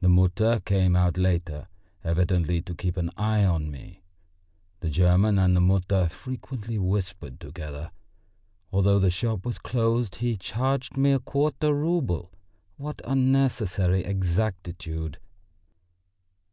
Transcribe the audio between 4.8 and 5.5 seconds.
German